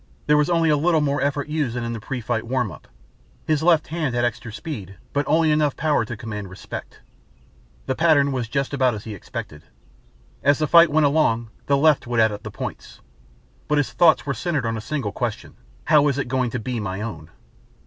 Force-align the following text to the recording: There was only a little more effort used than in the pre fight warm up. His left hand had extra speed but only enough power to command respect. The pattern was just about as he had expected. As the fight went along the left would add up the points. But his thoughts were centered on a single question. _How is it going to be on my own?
There 0.25 0.35
was 0.35 0.49
only 0.49 0.71
a 0.71 0.77
little 0.77 0.99
more 1.01 1.21
effort 1.21 1.47
used 1.47 1.75
than 1.75 1.83
in 1.83 1.93
the 1.93 1.99
pre 1.99 2.21
fight 2.21 2.47
warm 2.47 2.71
up. 2.71 2.87
His 3.45 3.61
left 3.61 3.89
hand 3.89 4.15
had 4.15 4.25
extra 4.25 4.51
speed 4.51 4.95
but 5.13 5.23
only 5.27 5.51
enough 5.51 5.77
power 5.77 6.05
to 6.05 6.17
command 6.17 6.49
respect. 6.49 7.01
The 7.85 7.93
pattern 7.93 8.31
was 8.31 8.49
just 8.49 8.73
about 8.73 8.95
as 8.95 9.03
he 9.03 9.11
had 9.11 9.17
expected. 9.17 9.61
As 10.41 10.57
the 10.57 10.65
fight 10.65 10.89
went 10.89 11.05
along 11.05 11.51
the 11.67 11.77
left 11.77 12.07
would 12.07 12.19
add 12.19 12.31
up 12.31 12.41
the 12.41 12.49
points. 12.49 12.99
But 13.67 13.77
his 13.77 13.93
thoughts 13.93 14.25
were 14.25 14.33
centered 14.33 14.65
on 14.65 14.75
a 14.75 14.81
single 14.81 15.11
question. 15.11 15.53
_How 15.87 16.09
is 16.09 16.17
it 16.17 16.27
going 16.27 16.49
to 16.49 16.57
be 16.59 16.77
on 16.77 16.81
my 16.83 17.01
own? 17.01 17.29